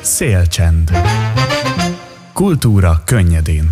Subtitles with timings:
[0.00, 0.90] Szélcsend.
[2.32, 3.70] Kultúra könnyedén.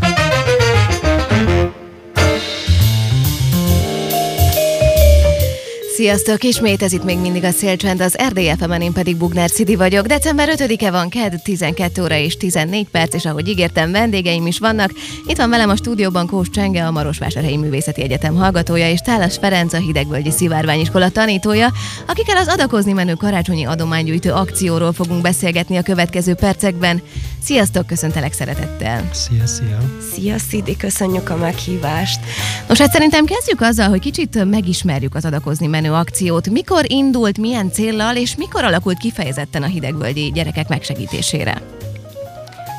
[5.99, 6.45] Sziasztok!
[6.45, 10.07] Ismét ez itt még mindig a Szélcsend, az rdfm én pedig Bugner Szidi vagyok.
[10.07, 14.91] December 5-e van, KED 12 óra és 14 perc, és ahogy ígértem, vendégeim is vannak.
[15.27, 19.73] Itt van velem a stúdióban Kós Csenge, a Marosvásárhelyi Művészeti Egyetem hallgatója, és Tálas Ferenc,
[19.73, 21.73] a Hidegvölgyi Szivárványiskola tanítója,
[22.07, 27.03] akikkel az adakozni menő karácsonyi adománygyűjtő akcióról fogunk beszélgetni a következő percekben.
[27.43, 29.09] Sziasztok, köszöntelek szeretettel!
[29.13, 29.79] Szia, szia!
[30.13, 32.21] Szia, Szidi, köszönjük a meghívást!
[32.69, 36.51] Nos, hát szerintem kezdjük azzal, hogy kicsit megismerjük az adakozni menő akciót.
[36.51, 41.63] Mikor indult, milyen céllal, és mikor alakult kifejezetten a hidegvölgyi gyerekek megsegítésére?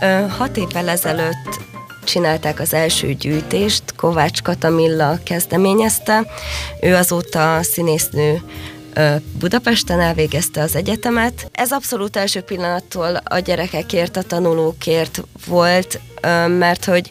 [0.02, 1.59] Ö, hat évvel ezelőtt
[2.03, 6.26] csinálták az első gyűjtést, Kovács Katamilla kezdeményezte.
[6.81, 8.41] Ő azóta színésznő
[9.39, 11.50] Budapesten elvégezte az egyetemet.
[11.52, 16.00] Ez abszolút első pillanattól a gyerekekért, a tanulókért volt,
[16.48, 17.09] mert hogy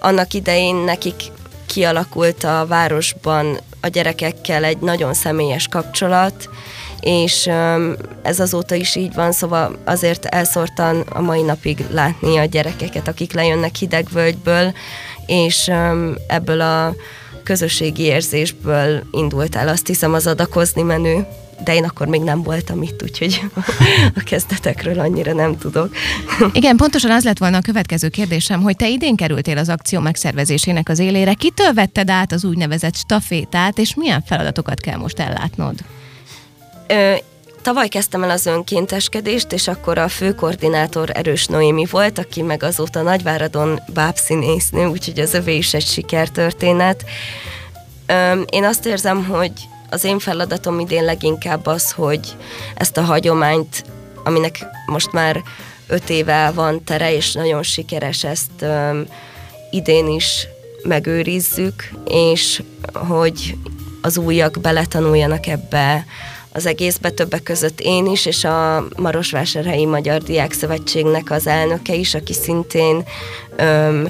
[0.00, 1.14] annak idején nekik
[1.66, 6.48] kialakult a városban a gyerekekkel egy nagyon személyes kapcsolat,
[7.00, 7.50] és
[8.22, 13.32] ez azóta is így van, szóval azért elszórtan a mai napig látni a gyerekeket, akik
[13.32, 14.72] lejönnek hidegvölgyből,
[15.26, 15.70] és
[16.26, 16.94] ebből a
[17.42, 21.26] közösségi érzésből indult el azt hiszem az adakozni menő
[21.64, 23.40] de én akkor még nem voltam itt, úgyhogy
[24.20, 25.94] a kezdetekről annyira nem tudok.
[26.52, 30.88] Igen, pontosan az lett volna a következő kérdésem, hogy te idén kerültél az akció megszervezésének
[30.88, 31.34] az élére.
[31.34, 35.74] Kitől vetted át az úgynevezett stafétát, és milyen feladatokat kell most ellátnod?
[36.86, 37.14] Ö,
[37.64, 43.02] Tavaly kezdtem el az önkénteskedést, és akkor a főkoordinátor Erős Noémi volt, aki meg azóta
[43.02, 47.04] Nagyváradon bábszínésznő, úgyhogy az övé is egy sikertörténet.
[48.46, 49.52] Én azt érzem, hogy
[49.90, 52.36] az én feladatom idén leginkább az, hogy
[52.74, 53.84] ezt a hagyományt,
[54.24, 55.42] aminek most már
[55.86, 59.04] öt éve van tere, és nagyon sikeres, ezt um,
[59.70, 60.46] idén is
[60.82, 63.56] megőrizzük, és hogy
[64.02, 66.06] az újak beletanuljanak ebbe
[66.52, 72.14] az egészbe, többek között én is, és a Marosvásárhelyi Magyar Diák Szövetségnek az elnöke is,
[72.14, 73.04] aki szintén
[73.56, 74.08] öm,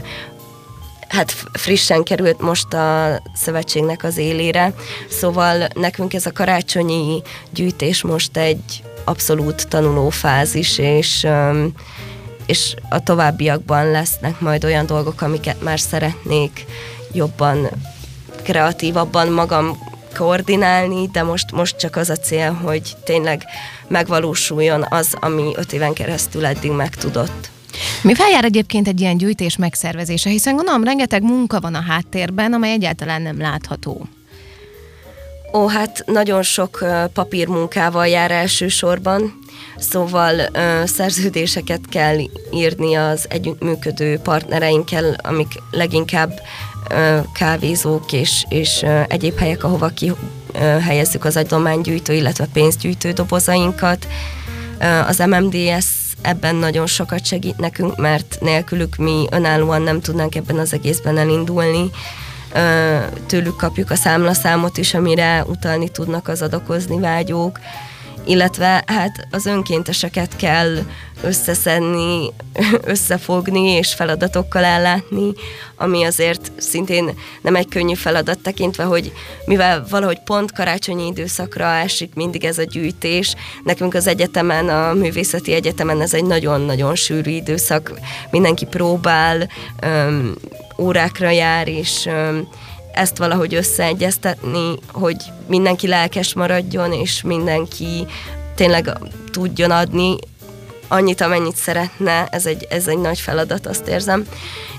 [1.14, 4.74] hát frissen került most a szövetségnek az élére,
[5.08, 11.26] szóval nekünk ez a karácsonyi gyűjtés most egy abszolút tanulófázis, és,
[12.46, 16.64] és a továbbiakban lesznek majd olyan dolgok, amiket már szeretnék
[17.12, 17.68] jobban,
[18.42, 19.78] kreatívabban magam
[20.16, 23.44] koordinálni, de most, most csak az a cél, hogy tényleg
[23.88, 27.50] megvalósuljon az, ami öt éven keresztül eddig megtudott.
[28.02, 32.72] Mi feljár egyébként egy ilyen gyűjtés megszervezése, hiszen gondolom rengeteg munka van a háttérben, amely
[32.72, 34.06] egyáltalán nem látható.
[35.52, 39.38] Ó, hát nagyon sok papírmunkával jár elsősorban,
[39.78, 42.16] szóval ö, szerződéseket kell
[42.52, 46.40] írni az együttműködő partnereinkkel, amik leginkább
[46.90, 50.12] ö, kávézók és, és ö, egyéb helyek, ahova ki
[50.52, 54.06] ö, helyezzük az adománygyűjtő, illetve pénzgyűjtő dobozainkat.
[54.80, 55.86] Ö, az MMDS
[56.24, 61.90] ebben nagyon sokat segít nekünk, mert nélkülük mi önállóan nem tudnánk ebben az egészben elindulni.
[63.26, 67.58] Tőlük kapjuk a számlaszámot is, amire utalni tudnak az adakozni vágyók
[68.26, 70.78] illetve hát az önkénteseket kell
[71.22, 72.32] összeszedni,
[72.84, 75.32] összefogni és feladatokkal ellátni,
[75.76, 77.10] ami azért szintén
[77.42, 79.12] nem egy könnyű feladat tekintve, hogy
[79.44, 85.52] mivel valahogy pont karácsonyi időszakra esik mindig ez a gyűjtés, nekünk az egyetemen, a művészeti
[85.52, 87.92] egyetemen ez egy nagyon-nagyon sűrű időszak,
[88.30, 89.48] mindenki próbál,
[89.80, 90.34] öm,
[90.78, 92.48] órákra jár, és öm,
[92.94, 95.16] ezt valahogy összeegyeztetni, hogy
[95.46, 98.06] mindenki lelkes maradjon, és mindenki
[98.54, 98.98] tényleg
[99.30, 100.16] tudjon adni
[100.88, 104.26] annyit, amennyit szeretne, ez egy, ez egy nagy feladat, azt érzem.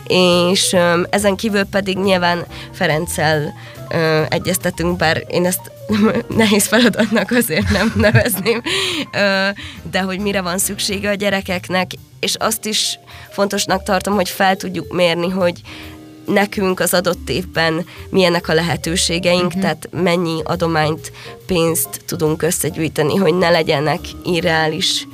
[0.08, 0.76] És
[1.10, 3.54] ezen kívül pedig nyilván Ferenccel
[3.90, 5.72] ö, egyeztetünk, bár én ezt
[6.38, 8.62] nehéz feladatnak azért nem nevezném,
[9.14, 9.48] ö,
[9.92, 13.00] de hogy mire van szüksége a gyerekeknek, és azt is
[13.30, 15.62] fontosnak tartom, hogy fel tudjuk mérni, hogy
[16.26, 19.62] nekünk az adott évben milyenek a lehetőségeink, uh-huh.
[19.62, 21.12] tehát mennyi adományt,
[21.46, 25.08] pénzt tudunk összegyűjteni, hogy ne legyenek irreális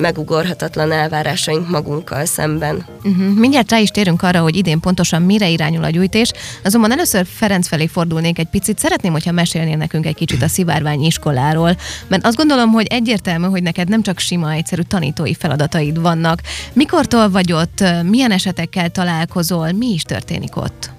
[0.00, 2.84] megugorhatatlan elvárásaink magunkkal szemben.
[3.02, 3.34] Uh-huh.
[3.34, 6.32] Mindjárt rá is térünk arra, hogy idén pontosan mire irányul a gyűjtés,
[6.64, 8.78] azonban először Ferenc felé fordulnék egy picit.
[8.78, 11.76] Szeretném, hogyha mesélnél nekünk egy kicsit a Szivárvány iskoláról,
[12.08, 16.40] mert azt gondolom, hogy egyértelmű, hogy neked nem csak sima, egyszerű tanítói feladataid vannak.
[16.72, 20.90] Mikortól vagy ott, milyen esetekkel találkozol, mi is történik ott?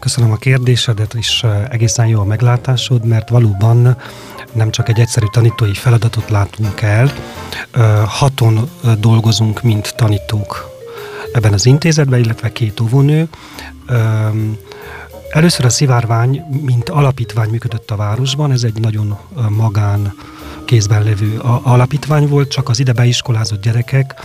[0.00, 3.96] Köszönöm a kérdésedet, és egészen jó a meglátásod, mert valóban
[4.52, 7.12] nem csak egy egyszerű tanítói feladatot látunk el.
[8.06, 10.70] Haton dolgozunk, mint tanítók
[11.32, 13.28] ebben az intézetben, illetve két óvónő.
[15.30, 19.18] Először a szivárvány, mint alapítvány működött a városban, ez egy nagyon
[19.48, 20.14] magán
[20.64, 24.24] kézben lévő alapítvány volt, csak az ide beiskolázott gyerekek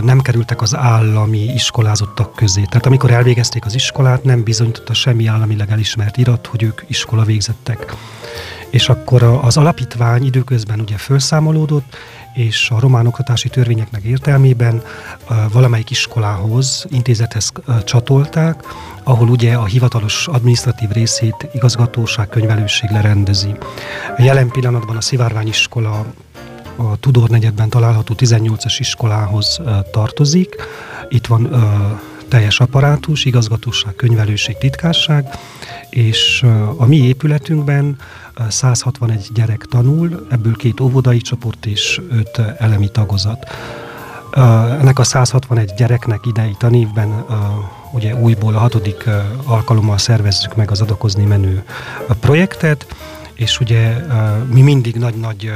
[0.00, 2.62] nem kerültek az állami iskolázottak közé.
[2.62, 7.94] Tehát amikor elvégezték az iskolát, nem bizonyította semmi államileg elismert irat, hogy ők iskola végzettek.
[8.70, 11.96] És akkor az alapítvány időközben ugye felszámolódott,
[12.34, 14.82] és a román oktatási törvényeknek értelmében
[15.52, 17.52] valamelyik iskolához, intézethez
[17.84, 18.62] csatolták,
[19.02, 23.54] ahol ugye a hivatalos administratív részét igazgatóság, könyvelőség lerendezi.
[24.18, 26.06] Jelen pillanatban a Szivárvány iskola
[26.76, 29.60] a Tudor negyedben található 18-as iskolához
[29.90, 30.54] tartozik.
[31.08, 31.50] Itt van
[32.28, 35.28] teljes apparátus, igazgatóság, könyvelőség, titkárság,
[35.90, 36.44] és
[36.76, 37.96] a mi épületünkben
[38.48, 43.46] 161 gyerek tanul, ebből két óvodai csoport és öt elemi tagozat.
[44.80, 47.24] Ennek a 161 gyereknek idei tanévben
[47.92, 49.04] ugye újból a hatodik
[49.44, 51.64] alkalommal szervezzük meg az adakozni menő
[52.20, 52.86] projektet,
[53.34, 53.96] és ugye
[54.52, 55.52] mi mindig nagy-nagy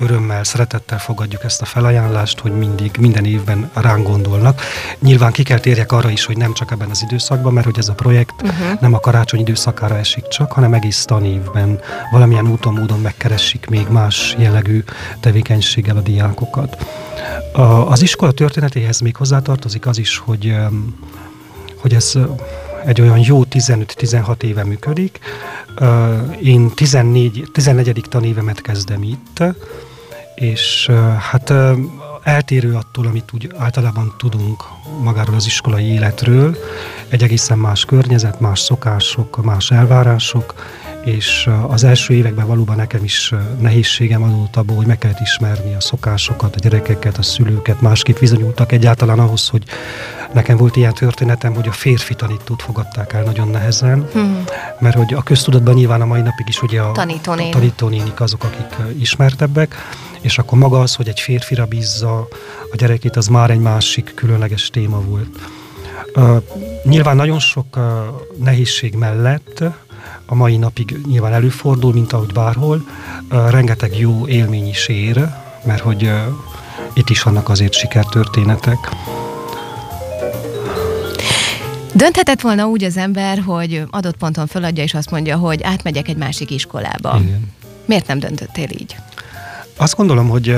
[0.00, 4.60] örömmel, szeretettel fogadjuk ezt a felajánlást, hogy mindig, minden évben ránk gondolnak.
[4.98, 7.88] Nyilván ki kell térjek arra is, hogy nem csak ebben az időszakban, mert hogy ez
[7.88, 8.80] a projekt uh-huh.
[8.80, 11.80] nem a karácsony időszakára esik csak, hanem egész tanévben
[12.10, 14.84] valamilyen úton, módon megkeressik még más jellegű
[15.20, 16.86] tevékenységgel a diákokat.
[17.88, 20.56] Az iskola történetéhez még hozzátartozik az is, hogy,
[21.76, 22.12] hogy ez
[22.84, 25.18] egy olyan jó 15-16 éve működik.
[26.42, 28.04] Én 14, 14.
[28.08, 29.42] tanévemet kezdem itt,
[30.40, 30.90] és
[31.30, 31.52] hát
[32.22, 34.64] eltérő attól, amit úgy általában tudunk
[35.02, 36.56] magáról az iskolai életről,
[37.08, 40.54] egy egészen más környezet, más szokások, más elvárások,
[41.04, 45.80] és az első években valóban nekem is nehézségem adott abból, hogy meg kellett ismerni a
[45.80, 49.62] szokásokat, a gyerekeket, a szülőket, másképp bizonyultak egyáltalán ahhoz, hogy
[50.32, 54.44] nekem volt ilyen történetem, hogy a férfi tanítót fogadták el nagyon nehezen, hmm.
[54.78, 56.92] mert hogy a köztudatban nyilván a mai napig is ugye a
[57.50, 59.74] tanítónénik azok, akik ismertebbek,
[60.20, 62.18] és akkor maga az, hogy egy férfira bízza
[62.72, 65.38] a gyerekét, az már egy másik különleges téma volt.
[66.14, 66.42] Uh,
[66.84, 67.82] nyilván nagyon sok uh,
[68.38, 69.62] nehézség mellett
[70.26, 72.84] a mai napig nyilván előfordul, mint ahogy bárhol,
[73.30, 75.28] uh, rengeteg jó élmény is ér,
[75.64, 76.10] mert hogy
[76.94, 78.78] itt is vannak azért sikertörténetek.
[81.94, 86.16] Dönthetett volna úgy az ember, hogy adott ponton föladja, és azt mondja, hogy átmegyek egy
[86.16, 87.18] másik iskolába.
[87.22, 87.52] Igen.
[87.84, 88.96] Miért nem döntöttél így?
[89.80, 90.56] Azt gondolom, hogy,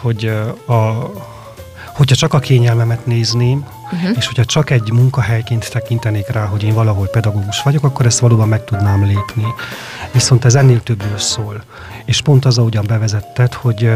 [0.00, 0.26] hogy
[0.66, 1.10] a,
[1.94, 4.16] hogyha csak a kényelmemet nézném, uh-huh.
[4.16, 8.48] és hogyha csak egy munkahelyként tekintenék rá, hogy én valahol pedagógus vagyok, akkor ezt valóban
[8.48, 9.44] meg tudnám lépni.
[10.12, 11.64] Viszont ez ennél többről szól.
[12.04, 13.90] És pont az, ahogyan bevezetted, hogy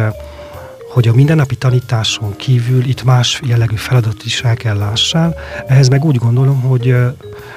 [0.93, 5.35] hogy a mindennapi tanításon kívül itt más jellegű feladat is el kell lássál.
[5.67, 6.95] Ehhez meg úgy gondolom, hogy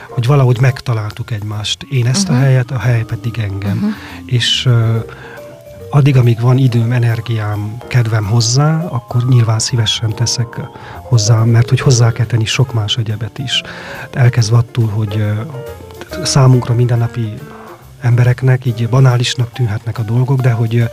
[0.09, 1.87] hogy valahogy megtaláltuk egymást.
[1.89, 2.37] Én ezt uh-huh.
[2.37, 3.77] a helyet, a hely pedig engem.
[3.77, 3.91] Uh-huh.
[4.25, 4.69] És
[5.95, 10.59] addig, amíg van időm, energiám, kedvem hozzá, akkor nyilván szívesen teszek
[11.01, 13.61] hozzá, mert hogy hozzá kell tenni sok más egyebet is.
[14.11, 15.25] Elkezdve attól, hogy
[16.23, 17.33] számunkra mindennapi
[18.01, 20.89] embereknek így banálisnak tűnhetnek a dolgok, de hogy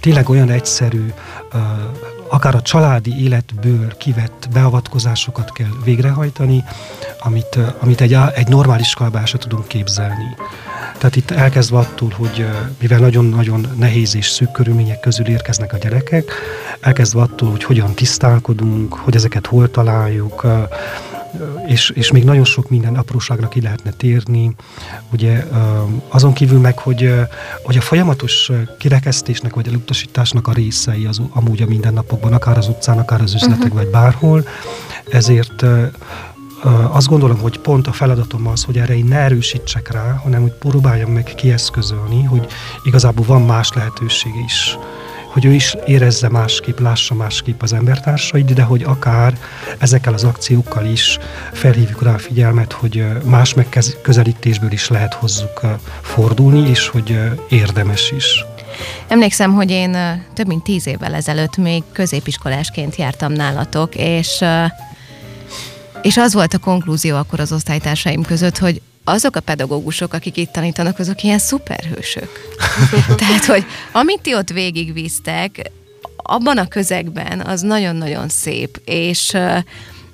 [0.00, 1.12] tényleg olyan egyszerű,
[2.28, 6.64] akár a családi életből kivett beavatkozásokat kell végrehajtani,
[7.18, 8.94] amit, amit egy, egy normális
[9.24, 10.36] sem tudunk képzelni.
[11.02, 12.46] Tehát itt elkezdve attól, hogy
[12.80, 16.32] mivel nagyon-nagyon nehéz és szűk körülmények közül érkeznek a gyerekek,
[16.80, 20.46] elkezdve attól, hogy hogyan tisztálkodunk, hogy ezeket hol találjuk,
[21.66, 24.54] és, és még nagyon sok minden apróságra ki lehetne térni.
[25.12, 25.44] Ugye
[26.08, 27.14] azon kívül meg, hogy,
[27.62, 32.98] hogy a folyamatos kirekesztésnek vagy elutasításnak a részei az amúgy a mindennapokban, akár az utcán,
[32.98, 33.76] akár az üzletek, uh-huh.
[33.76, 34.46] vagy bárhol,
[35.10, 35.64] ezért
[36.90, 40.52] azt gondolom, hogy pont a feladatom az, hogy erre én ne erősítsek rá, hanem hogy
[40.52, 42.46] próbáljam meg kieszközölni, hogy
[42.84, 44.78] igazából van más lehetőség is
[45.32, 49.38] hogy ő is érezze másképp, lássa másképp az embertársait, de hogy akár
[49.78, 51.18] ezekkel az akciókkal is
[51.52, 55.60] felhívjuk rá a figyelmet, hogy más megközelítésből is lehet hozzuk
[56.00, 58.44] fordulni, és hogy érdemes is.
[59.08, 59.96] Emlékszem, hogy én
[60.34, 64.44] több mint tíz évvel ezelőtt még középiskolásként jártam nálatok, és
[66.02, 70.52] és az volt a konklúzió akkor az osztálytársaim között, hogy azok a pedagógusok, akik itt
[70.52, 72.30] tanítanak, azok ilyen szuperhősök.
[73.16, 75.70] Tehát, hogy amit ti ott végigvisztek,
[76.16, 79.36] abban a közegben az nagyon-nagyon szép, és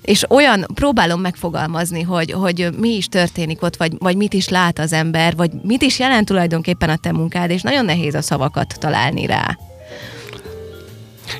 [0.03, 4.79] és olyan próbálom megfogalmazni, hogy, hogy mi is történik ott, vagy, vagy mit is lát
[4.79, 8.75] az ember, vagy mit is jelent tulajdonképpen a te munkád, és nagyon nehéz a szavakat
[8.79, 9.59] találni rá.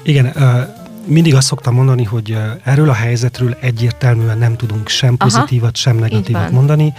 [0.03, 0.27] Igen,
[1.09, 5.97] mindig azt szoktam mondani, hogy erről a helyzetről egyértelműen nem tudunk sem pozitívat, Aha, sem
[5.97, 6.93] negatívat mondani,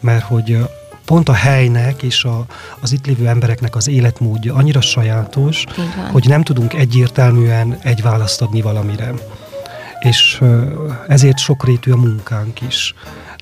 [0.00, 0.58] mert hogy
[1.04, 2.44] pont a helynek és a,
[2.80, 5.64] az itt lévő embereknek az életmódja annyira sajátos,
[6.12, 9.12] hogy nem tudunk egyértelműen egy választ adni valamire.
[10.00, 10.40] És
[11.08, 12.94] ezért sokrétű a munkánk is.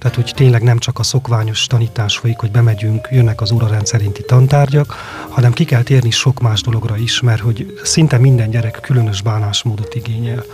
[0.03, 4.23] Tehát, hogy tényleg nem csak a szokványos tanítás folyik, hogy bemegyünk, jönnek az órarend szerinti
[4.23, 4.95] tantárgyak,
[5.29, 9.95] hanem ki kell térni sok más dologra is, mert hogy szinte minden gyerek különös bánásmódot
[9.95, 10.45] igényel.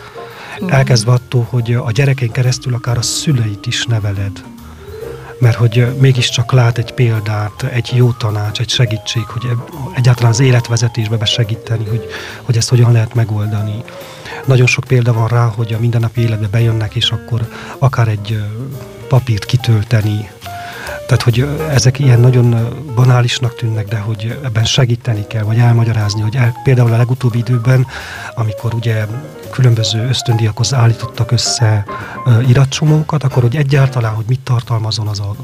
[0.67, 4.45] Elkezdve attól, hogy a gyerekén keresztül akár a szüleit is neveled,
[5.39, 9.51] mert hogy mégiscsak lát egy példát, egy jó tanács, egy segítség, hogy
[9.95, 12.07] egyáltalán az életvezetésbe besegíteni, hogy,
[12.43, 13.83] hogy ezt hogyan lehet megoldani.
[14.47, 18.43] Nagyon sok példa van rá, hogy a mindennapi életbe bejönnek, és akkor akár egy
[19.09, 20.31] papírt kitölteni,
[21.09, 22.57] tehát, hogy ezek ilyen nagyon
[22.95, 27.87] banálisnak tűnnek, de hogy ebben segíteni kell, vagy elmagyarázni, hogy el, például a legutóbbi időben,
[28.35, 29.07] amikor ugye
[29.51, 31.85] különböző ösztöndiakhoz állítottak össze
[32.49, 35.35] iratcsomókat, akkor hogy egyáltalán, hogy mit tartalmazon az a,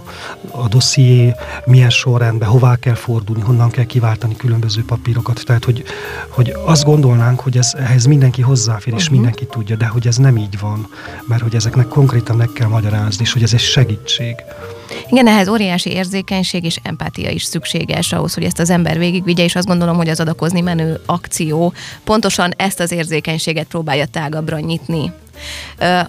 [0.50, 5.42] a dosszié, milyen sorrendben, hová kell fordulni, honnan kell kiváltani különböző papírokat.
[5.44, 5.84] Tehát, hogy,
[6.28, 9.16] hogy azt gondolnánk, hogy ez, ehhez mindenki hozzáfér, és uh-huh.
[9.16, 10.88] mindenki tudja, de hogy ez nem így van,
[11.26, 14.34] mert hogy ezeknek konkrétan meg kell magyarázni, és hogy ez egy segítség.
[15.14, 19.54] Igen, ehhez óriási érzékenység és empátia is szükséges ahhoz, hogy ezt az ember végigvigye, és
[19.54, 21.72] azt gondolom, hogy az adakozni menő akció
[22.04, 25.12] pontosan ezt az érzékenységet próbálja tágabbra nyitni.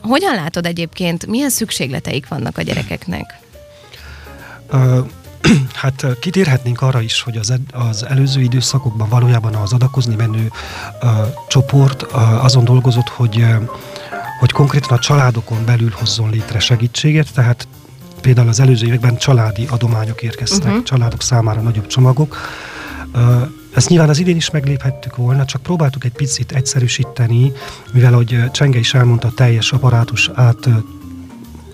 [0.01, 3.39] Hogyan látod egyébként, milyen szükségleteik vannak a gyerekeknek?
[5.74, 10.51] Hát kitérhetnénk arra is, hogy az, az előző időszakokban valójában az adakozni menő
[11.01, 11.09] uh,
[11.47, 13.69] csoport uh, azon dolgozott, hogy uh,
[14.39, 17.67] hogy konkrétan a családokon belül hozzon létre segítséget, tehát
[18.25, 20.84] például az előző években családi adományok érkeztek, uh-huh.
[20.84, 22.38] családok számára nagyobb csomagok.
[23.74, 27.51] Ezt nyilván az idén is megléphettük volna, csak próbáltuk egy picit egyszerűsíteni,
[27.91, 30.70] mivel, hogy Csenge is elmondta, teljes apparátus át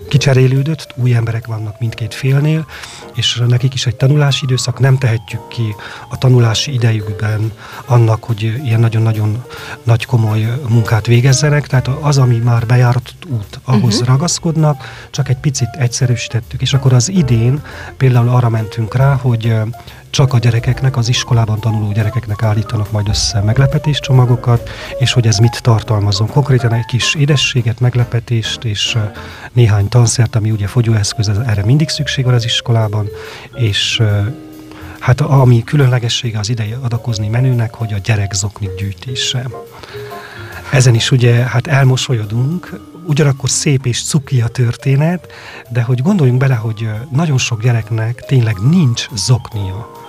[0.08, 2.66] kicserélődött, új emberek vannak mindkét félnél,
[3.14, 5.74] és nekik is egy tanulási időszak, nem tehetjük ki
[6.08, 7.52] a tanulási idejükben
[7.84, 9.44] annak, hogy ilyen nagyon-nagyon
[9.82, 14.08] nagy komoly munkát végezzenek, tehát az, ami már bejáratott út, ahhoz uh-huh.
[14.08, 17.62] ragaszkodnak, csak egy picit egyszerűsítettük, és akkor az idén
[17.96, 19.54] például arra mentünk rá, hogy
[20.12, 25.62] csak a gyerekeknek, az iskolában tanuló gyerekeknek állítanak majd össze meglepetéscsomagokat, és hogy ez mit
[25.62, 26.26] tartalmazon.
[26.26, 28.98] Konkrétan egy kis édességet, meglepetést és
[29.52, 33.01] néhány tanszert, ami ugye fogyóeszköz, erre mindig szükség van az iskolában,
[33.54, 34.02] és
[34.98, 39.48] hát ami különlegessége az idei adakozni menőnek, hogy a gyerekzoknik gyűjtése.
[40.70, 45.32] Ezen is ugye hát elmosolyodunk, ugyanakkor szép és cuki a történet,
[45.68, 50.00] de hogy gondoljunk bele, hogy nagyon sok gyereknek tényleg nincs zoknia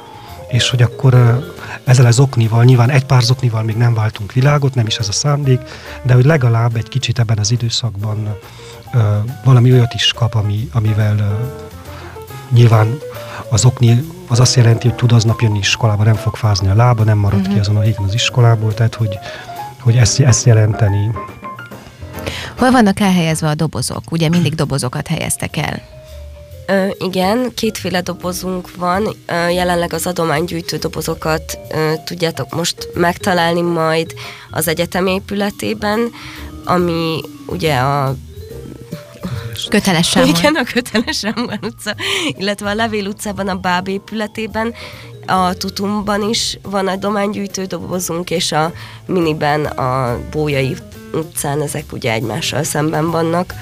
[0.54, 1.44] és hogy akkor
[1.84, 5.12] ezzel az oknival, nyilván egy pár zoknival még nem váltunk világot, nem is ez a
[5.12, 5.60] szándék,
[6.04, 8.38] de hogy legalább egy kicsit ebben az időszakban
[9.44, 11.40] valami olyat is kap, ami, amivel
[12.54, 12.98] nyilván
[13.50, 17.04] az okni az azt jelenti, hogy tud aznap jönni iskolába, nem fog fázni a lába,
[17.04, 17.54] nem marad uh-huh.
[17.54, 17.70] ki mhm.
[17.70, 19.18] azon a héten az iskolából, tehát hogy,
[19.80, 21.12] hogy ezt, ezt jelenteni.
[22.58, 24.12] Hol vannak elhelyezve a dobozok?
[24.12, 25.82] Ugye mindig dobozokat helyeztek el.
[26.68, 29.16] Ö, igen, kétféle dobozunk van.
[29.26, 34.14] Ö, jelenleg az adománygyűjtő dobozokat ö, tudjátok most megtalálni majd
[34.52, 36.10] az egyetem épületében,
[36.66, 38.16] ami ugye a
[39.70, 40.30] Köteles Sámon.
[40.30, 41.96] Igen, a Köteles Sámon utca,
[42.38, 44.74] illetve a Levél utcában a Báb épületében,
[45.26, 48.72] a Tutumban is van adománygyűjtő dobozunk, és a
[49.06, 50.76] Miniben a Bójai
[51.14, 53.54] utcán ezek ugye egymással szemben vannak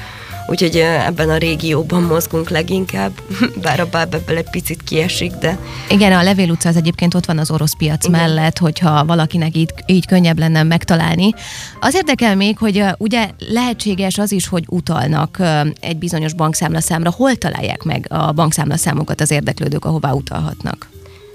[0.48, 3.12] úgyhogy ebben a régióban mozgunk leginkább,
[3.64, 5.58] bár a báb ebből egy picit kiesik, de...
[5.90, 8.20] Igen, a Levél utca az egyébként ott van az orosz piac Igen.
[8.20, 11.34] mellett, hogyha valakinek így, így könnyebb lenne megtalálni.
[11.80, 15.42] Az érdekel még, hogy ugye lehetséges az is, hogy utalnak
[15.80, 17.12] egy bizonyos bankszámlaszámra.
[17.12, 20.90] Hol találják meg a bankszámlaszámokat az érdeklődők, ahová utalhatnak?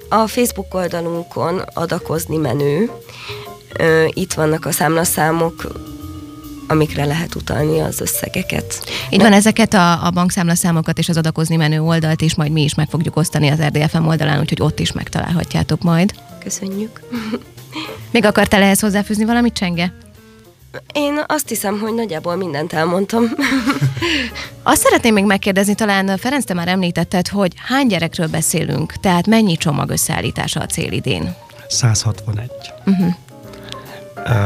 [0.09, 2.91] A Facebook oldalunkon adakozni menő.
[4.09, 5.73] Itt vannak a számlaszámok,
[6.67, 8.85] amikre lehet utalni az összegeket.
[9.11, 12.75] Így van, ezeket a, a bankszámlaszámokat és az adakozni menő oldalt is majd mi is
[12.75, 16.15] meg fogjuk osztani az RDFM oldalán, úgyhogy ott is megtalálhatjátok majd.
[16.39, 17.01] Köszönjük.
[18.13, 19.93] Még akartál ehhez hozzáfűzni valamit, Csenge?
[20.93, 23.25] Én azt hiszem, hogy nagyjából mindent elmondtam.
[24.63, 29.57] azt szeretném még megkérdezni, talán Ferenc, te már említetted, hogy hány gyerekről beszélünk, tehát mennyi
[29.57, 31.35] csomag összeállítása a cél idén?
[31.69, 32.51] 161.
[32.87, 33.15] Uh-huh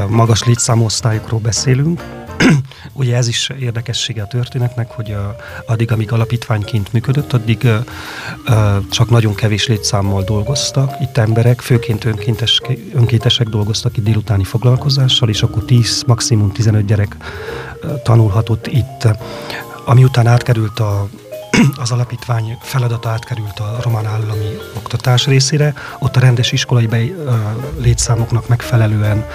[0.08, 2.02] magas létszámosztályokról beszélünk,
[2.92, 5.36] ugye ez is érdekessége a történetnek, hogy a,
[5.66, 7.68] addig, amíg alapítványként működött, addig
[8.90, 12.60] csak nagyon kevés létszámmal dolgoztak itt emberek, főként önkéntes,
[12.94, 17.16] önkéntesek dolgoztak itt délutáni foglalkozással, és akkor 10, maximum 15 gyerek
[18.02, 19.08] tanulhatott itt.
[19.84, 21.08] Ami után átkerült a
[21.76, 25.74] az alapítvány feladata átkerült a román állami oktatás részére.
[25.98, 26.98] Ott a rendes iskolai be,
[27.78, 29.26] létszámoknak megfelelően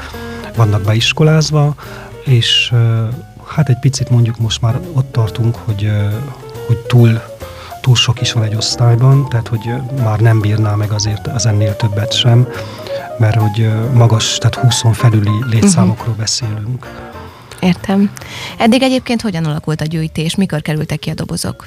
[0.55, 1.75] vannak beiskolázva,
[2.25, 2.73] és
[3.47, 5.91] hát egy picit mondjuk most már ott tartunk, hogy,
[6.67, 7.21] hogy túl,
[7.81, 11.75] túl sok is van egy osztályban, tehát hogy már nem bírná meg azért az ennél
[11.75, 12.47] többet sem,
[13.17, 16.17] mert hogy magas, tehát 20 felüli létszámokról uh-huh.
[16.17, 16.87] beszélünk.
[17.59, 18.11] Értem.
[18.57, 20.35] Eddig egyébként hogyan alakult a gyűjtés?
[20.35, 21.65] Mikor kerültek ki a dobozok?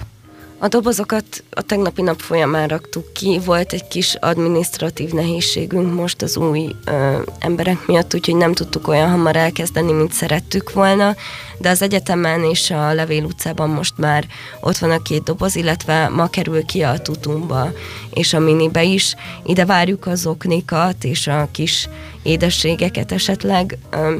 [0.60, 6.36] A dobozokat a tegnapi nap folyamán raktuk ki, volt egy kis administratív nehézségünk most az
[6.36, 11.14] új ö, emberek miatt, úgyhogy nem tudtuk olyan hamar elkezdeni, mint szerettük volna,
[11.58, 14.26] de az egyetemen és a Levél utcában most már
[14.60, 17.72] ott van a két doboz, illetve ma kerül ki a tutumba
[18.10, 19.14] és a minibe is.
[19.44, 21.88] Ide várjuk az oknikat és a kis
[22.22, 23.78] édességeket esetleg.
[23.90, 24.14] Ö,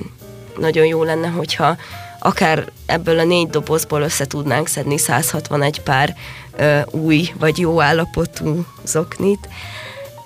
[0.59, 1.76] nagyon jó lenne, hogyha
[2.18, 6.16] akár ebből a négy dobozból össze tudnánk szedni 161 pár
[6.56, 9.48] ö, új vagy jó állapotú zoknit.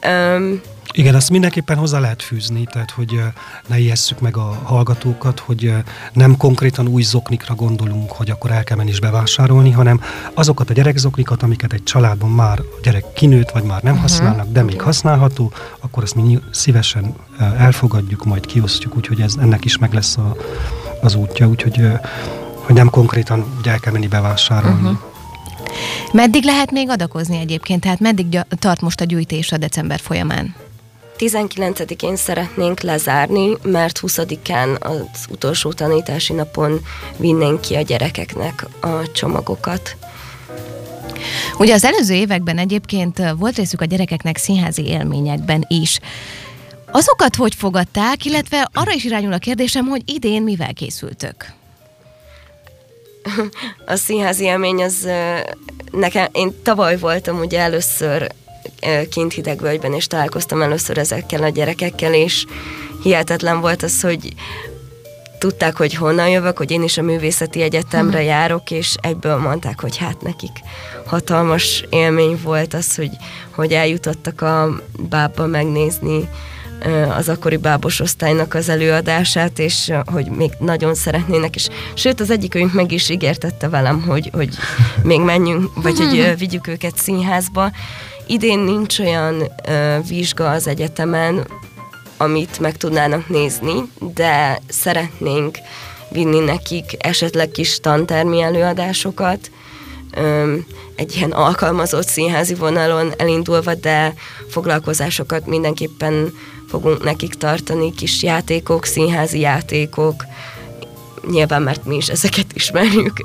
[0.00, 0.60] Öm,
[0.94, 3.20] igen, azt mindenképpen hozzá lehet fűzni, tehát hogy
[3.66, 5.74] ne ijesszük meg a hallgatókat, hogy
[6.12, 10.00] nem konkrétan új zoknikra gondolunk, hogy akkor el kell menni is bevásárolni, hanem
[10.34, 14.10] azokat a gyerekzoknikat, amiket egy családban már a gyerek kinőtt, vagy már nem uh-huh.
[14.10, 19.78] használnak, de még használható, akkor ezt mi szívesen elfogadjuk, majd kiosztjuk, úgyhogy ez, ennek is
[19.78, 20.36] meg lesz a,
[21.02, 21.88] az útja, úgyhogy
[22.54, 24.88] hogy nem konkrétan ugye el kell menni bevásárolni.
[24.88, 24.98] Uh-huh.
[26.12, 27.80] Meddig lehet még adakozni egyébként?
[27.80, 30.54] Tehát meddig tart most a gyűjtés a december folyamán?
[31.18, 36.80] 19-én szeretnénk lezárni, mert 20-án az utolsó tanítási napon
[37.16, 39.96] vinnénk ki a gyerekeknek a csomagokat.
[41.58, 45.98] Ugye az előző években egyébként volt részük a gyerekeknek színházi élményekben is.
[46.92, 51.46] Azokat hogy fogadták, illetve arra is irányul a kérdésem, hogy idén mivel készültök?
[53.86, 55.08] A színházi élmény az
[55.90, 58.30] nekem, én tavaly voltam ugye először
[59.10, 62.44] kint hidegvölgyben, és találkoztam először ezekkel a gyerekekkel, és
[63.02, 64.34] hihetetlen volt az, hogy
[65.38, 68.26] tudták, hogy honnan jövök, hogy én is a művészeti egyetemre hmm.
[68.26, 70.56] járok, és egyből mondták, hogy hát nekik
[71.06, 73.10] hatalmas élmény volt az, hogy,
[73.50, 76.28] hogy eljutottak a bábba megnézni
[77.16, 82.72] az akkori bábos osztálynak az előadását, és hogy még nagyon szeretnének, és sőt az egyikünk
[82.72, 84.48] meg is ígértette velem, hogy, hogy
[85.02, 87.70] még menjünk, vagy hogy vigyük őket színházba.
[88.26, 89.42] Idén nincs olyan
[90.08, 91.46] vizsga az egyetemen,
[92.16, 93.72] amit meg tudnának nézni,
[94.14, 95.58] de szeretnénk
[96.08, 99.50] vinni nekik esetleg kis tantermi előadásokat,
[100.96, 104.14] egy ilyen alkalmazott színházi vonalon elindulva, de
[104.48, 106.32] foglalkozásokat mindenképpen
[106.72, 110.24] fogunk nekik tartani, kis játékok, színházi játékok,
[111.30, 113.24] nyilván mert mi is ezeket ismerjük,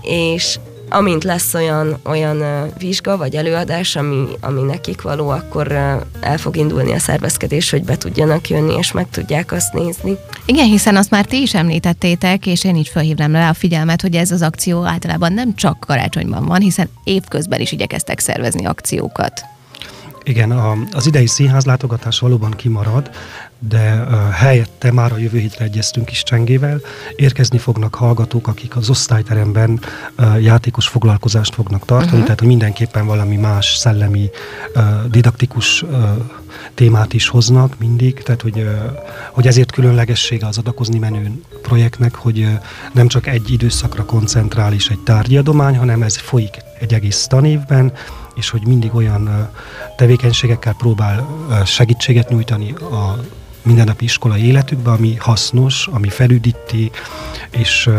[0.00, 2.42] és amint lesz olyan, olyan
[2.78, 5.72] vizsga vagy előadás, ami, ami nekik való, akkor
[6.20, 10.16] el fog indulni a szervezkedés, hogy be tudjanak jönni, és meg tudják azt nézni.
[10.44, 14.14] Igen, hiszen azt már ti is említettétek, és én így felhívnám rá a figyelmet, hogy
[14.14, 19.50] ez az akció általában nem csak karácsonyban van, hiszen évközben is igyekeztek szervezni akciókat.
[20.24, 23.10] Igen, a, az idei színház látogatás valóban kimarad,
[23.68, 26.80] de uh, helyette már a jövő hétre egyeztünk is Csengével.
[27.16, 29.80] Érkezni fognak hallgatók, akik az osztályteremben
[30.18, 32.24] uh, játékos foglalkozást fognak tartani, uh-huh.
[32.24, 34.30] tehát mindenképpen valami más szellemi,
[34.74, 35.84] uh, didaktikus
[36.74, 38.68] témát is hoznak mindig, tehát hogy,
[39.32, 42.48] hogy ezért különlegessége az adakozni menő projektnek, hogy
[42.92, 47.92] nem csak egy időszakra koncentrál és egy tárgyi adomány, hanem ez folyik egy egész tanévben,
[48.34, 49.50] és hogy mindig olyan
[49.96, 51.26] tevékenységekkel próbál
[51.64, 53.20] segítséget nyújtani a
[53.62, 56.90] mindennapi iskolai életükbe, ami hasznos, ami felüdíti,
[57.50, 57.94] és uh,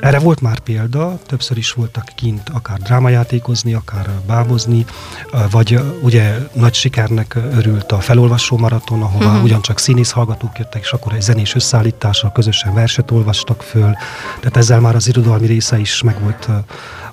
[0.00, 4.84] erre volt már példa, többször is voltak kint akár drámajátékozni, akár bábozni,
[5.32, 9.42] uh, vagy uh, ugye nagy sikernek örült a felolvasó maraton, ahova uh-huh.
[9.42, 13.92] ugyancsak színész hallgatók jöttek, és akkor egy zenés összeállítással közösen verset olvastak föl,
[14.40, 16.48] tehát ezzel már az irodalmi része is meg volt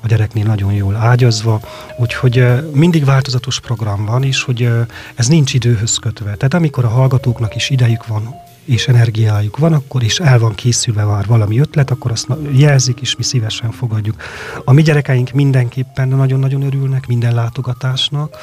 [0.02, 1.62] a gyereknél nagyon jól ágyazva,
[1.98, 4.70] úgyhogy mindig változatos program van, és hogy
[5.16, 6.36] ez nincs időhöz kötve.
[6.36, 8.36] Tehát amikor a hallgatóknak is idejük van,
[8.66, 13.16] és energiájuk van, akkor is el van készülve már valami ötlet, akkor azt jelzik, és
[13.16, 14.24] mi szívesen fogadjuk.
[14.66, 18.38] A mi gyerekeink mindenképpen nagyon-nagyon örülnek minden látogatásnak,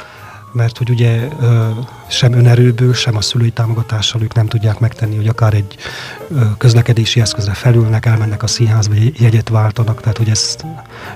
[0.59, 1.29] mert hogy ugye
[2.09, 5.77] sem önerőből, sem a szülői támogatással ők nem tudják megtenni, hogy akár egy
[6.59, 10.65] közlekedési eszközre felülnek, elmennek a színházba, jegyet váltanak, tehát hogy ezt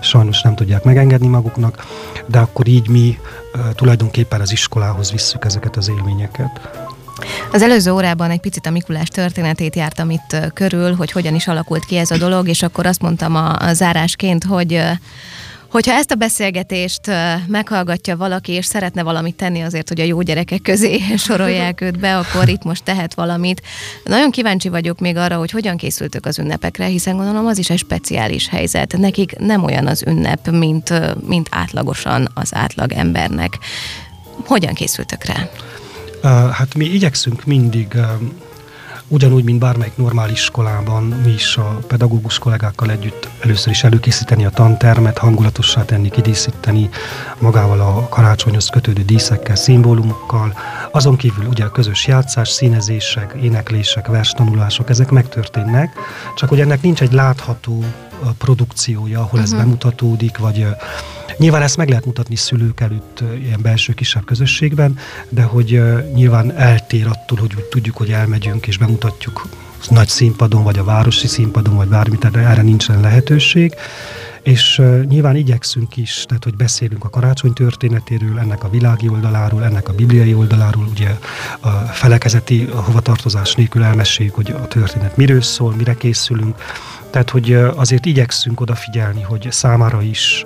[0.01, 1.87] sajnos nem tudják megengedni maguknak,
[2.27, 3.19] de akkor így mi
[3.75, 6.71] tulajdonképpen az iskolához visszük ezeket az élményeket.
[7.53, 11.85] Az előző órában egy picit a Mikulás történetét jártam itt körül, hogy hogyan is alakult
[11.85, 14.83] ki ez a dolog, és akkor azt mondtam a, a zárásként, hogy
[15.73, 17.01] Hogyha ezt a beszélgetést
[17.47, 22.19] meghallgatja valaki, és szeretne valamit tenni azért, hogy a jó gyerekek közé sorolják őt be,
[22.19, 23.63] akkor itt most tehet valamit.
[24.05, 27.79] Nagyon kíváncsi vagyok még arra, hogy hogyan készültök az ünnepekre, hiszen gondolom az is egy
[27.79, 28.97] speciális helyzet.
[28.97, 30.93] Nekik nem olyan az ünnep, mint,
[31.27, 33.59] mint átlagosan az átlag embernek.
[34.47, 35.49] Hogyan készültök rá?
[36.51, 37.97] Hát mi igyekszünk mindig
[39.13, 44.51] ugyanúgy, mint bármelyik normális iskolában, mi is a pedagógus kollégákkal együtt először is előkészíteni a
[44.51, 46.89] tantermet, hangulatossá tenni, kidíszíteni
[47.39, 50.55] magával a karácsonyhoz kötődő díszekkel, szimbólumokkal.
[50.91, 55.99] Azon kívül ugye a közös játszás, színezések, éneklések, verstanulások, ezek megtörténnek,
[56.37, 57.85] csak hogy ennek nincs egy látható
[58.39, 59.43] produkciója, ahol uh-huh.
[59.43, 59.61] ez mhm.
[59.61, 60.67] bemutatódik, vagy
[61.37, 65.83] Nyilván ezt meg lehet mutatni szülők előtt ilyen belső kisebb közösségben, de hogy
[66.15, 69.49] nyilván eltér attól, hogy úgy tudjuk, hogy elmegyünk és bemutatjuk
[69.91, 73.75] nagy színpadon, vagy a városi színpadon, vagy bármit, tehát erre nincsen lehetőség.
[74.43, 79.65] És uh, nyilván igyekszünk is, tehát hogy beszélünk a karácsony történetéről, ennek a világi oldaláról,
[79.65, 81.17] ennek a bibliai oldaláról, ugye
[81.61, 86.57] a felekezeti a hovatartozás nélkül elmeséljük, hogy a történet miről szól, mire készülünk.
[87.13, 90.45] Tehát, hogy azért igyekszünk odafigyelni, hogy számára is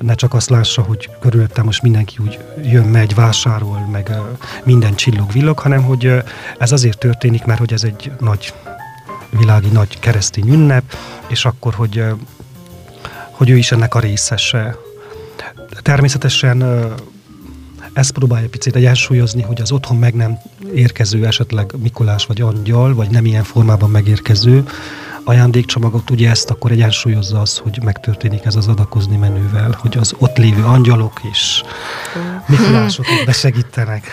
[0.00, 4.10] ne csak azt lássa, hogy körülöttem most mindenki úgy jön, megy, vásárol, meg
[4.64, 6.22] minden csillog, villog, hanem hogy
[6.58, 8.54] ez azért történik, mert hogy ez egy nagy
[9.30, 10.96] világi nagy keresztény ünnep,
[11.28, 12.04] és akkor, hogy,
[13.30, 14.76] hogy ő is ennek a részese.
[15.82, 16.62] Természetesen
[17.92, 20.38] ezt próbálja picit egyensúlyozni, hogy az otthon meg nem
[20.74, 24.64] érkező, esetleg Mikulás vagy Angyal, vagy nem ilyen formában megérkező,
[25.24, 30.36] ajándékcsomagot, ugye ezt akkor egyensúlyozza az, hogy megtörténik ez az adakozni menővel, hogy az ott
[30.36, 31.62] lévő angyalok és
[32.46, 34.06] Mikulások besegítenek.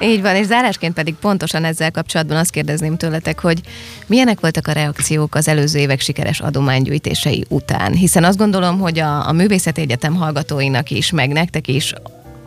[0.00, 3.60] Így van, és zárásként pedig pontosan ezzel kapcsolatban azt kérdezném tőletek, hogy
[4.06, 7.92] milyenek voltak a reakciók az előző évek sikeres adománygyűjtései után?
[7.92, 11.94] Hiszen azt gondolom, hogy a, a Művészeti Egyetem hallgatóinak is, meg nektek is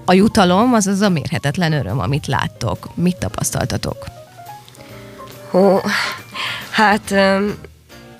[0.05, 2.89] a jutalom az az a mérhetetlen öröm, amit láttok.
[2.95, 4.05] Mit tapasztaltatok?
[5.49, 5.79] Hó,
[6.69, 7.13] hát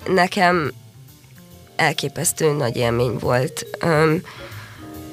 [0.06, 0.72] nekem
[1.76, 3.66] elképesztő nagy élmény volt.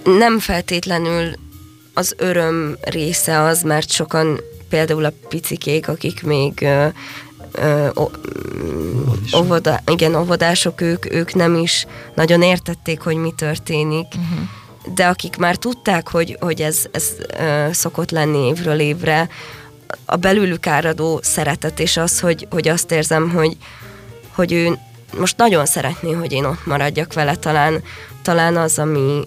[0.04, 1.34] Nem feltétlenül
[1.94, 6.68] az öröm része az, mert sokan például a picikék, akik még
[9.38, 14.06] óvoda, igen, óvodások, ők, ők nem is nagyon értették, hogy mi történik.
[14.08, 14.96] Uh-huh.
[14.96, 19.30] De akik már tudták, hogy, hogy ez, ez uh, szokott lenni évről évre,
[20.06, 23.58] a belülük áradó szeretet, és az, hogy, hogy azt érzem, hogy,
[24.40, 24.78] hogy ő
[25.18, 27.84] most nagyon szeretné, hogy én ott maradjak vele, talán,
[28.22, 29.24] talán az, ami,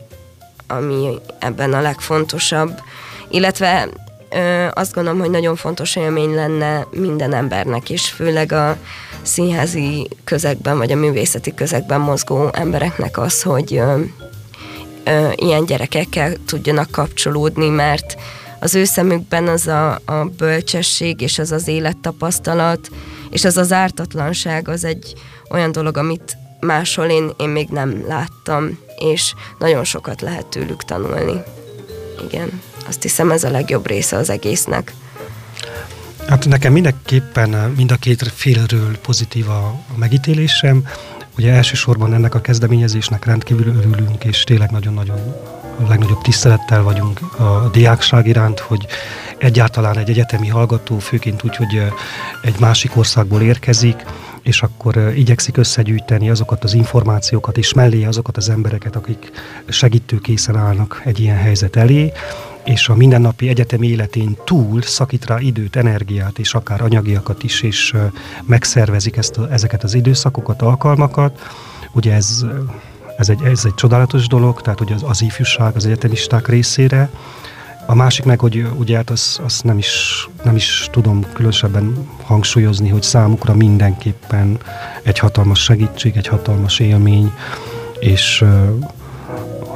[0.66, 2.81] ami ebben a legfontosabb.
[3.29, 3.88] Illetve
[4.31, 8.77] ö, azt gondolom, hogy nagyon fontos élmény lenne minden embernek, és főleg a
[9.22, 14.01] színházi közegben, vagy a művészeti közegben mozgó embereknek az, hogy ö,
[15.05, 18.16] ö, ilyen gyerekekkel tudjanak kapcsolódni, mert
[18.61, 22.88] az ő szemükben az a, a bölcsesség, és az az élettapasztalat,
[23.33, 25.14] és az az ártatlanság az egy
[25.51, 31.42] olyan dolog, amit máshol én, én még nem láttam, és nagyon sokat lehet tőlük tanulni.
[32.25, 34.92] Igen, azt hiszem ez a legjobb része az egésznek.
[36.29, 40.87] Hát nekem mindenképpen mind a két félről pozitív a megítélésem.
[41.38, 45.18] Ugye elsősorban ennek a kezdeményezésnek rendkívül örülünk, és tényleg nagyon-nagyon
[45.85, 48.87] a legnagyobb tisztelettel vagyunk a diákság iránt, hogy
[49.43, 51.83] egyáltalán egy egyetemi hallgató, főként úgy, hogy
[52.43, 54.05] egy másik országból érkezik,
[54.43, 59.31] és akkor igyekszik összegyűjteni azokat az információkat, és mellé azokat az embereket, akik
[59.69, 62.13] segítőkészen állnak egy ilyen helyzet elé,
[62.65, 67.95] és a mindennapi egyetemi életén túl szakít rá időt, energiát, és akár anyagiakat is, és
[68.45, 71.41] megszervezik ezt a, ezeket az időszakokat, alkalmakat.
[71.93, 72.45] Ugye ez,
[73.17, 77.11] ez, egy, ez egy csodálatos dolog, tehát hogy az, az ifjúság az egyetemisták részére,
[77.87, 82.88] a másik meg, hogy ugye hát azt, azt nem, is, nem is tudom különösebben hangsúlyozni,
[82.88, 84.59] hogy számukra mindenképpen
[85.03, 87.33] egy hatalmas segítség, egy hatalmas élmény,
[87.99, 88.45] és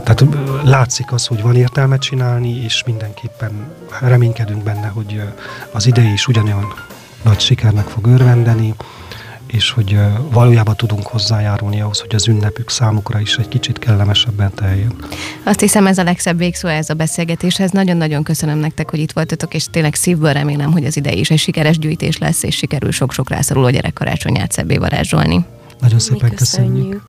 [0.04, 0.24] tehát
[0.64, 5.22] látszik az, hogy van értelme csinálni, és mindenképpen reménykedünk benne, hogy
[5.72, 6.74] az idei is ugyanolyan
[7.22, 8.74] nagy sikernek fog örvendeni,
[9.46, 9.98] és hogy
[10.30, 14.94] valójában tudunk hozzájárulni ahhoz, hogy az ünnepük számukra is egy kicsit kellemesebben teljen.
[15.44, 17.70] Azt hiszem ez a legszebb végszó ez a beszélgetéshez.
[17.70, 21.38] Nagyon-nagyon köszönöm nektek, hogy itt voltatok, és tényleg szívből remélem, hogy az idei is egy
[21.38, 25.44] sikeres gyűjtés lesz, és sikerül sok-sok rászoruló gyerek karácsonyát szebbé varázsolni.
[25.80, 26.74] Nagyon szépen köszönjük.
[26.74, 27.02] köszönjük.